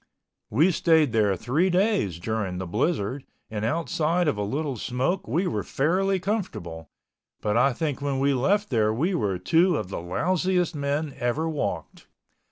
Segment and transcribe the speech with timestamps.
[0.49, 5.45] We stayed there three days during the blizzard and outside of a little smoke we
[5.45, 6.89] were fairly comfortable,
[7.39, 11.47] but I think when we left there we were two of the lousiest men ever
[11.47, 12.07] walked.